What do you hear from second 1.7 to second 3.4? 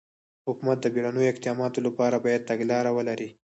لپاره باید تګلاره ولري.